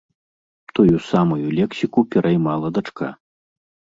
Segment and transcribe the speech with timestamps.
[0.77, 3.13] Тую самую лексіку пераймала дачка.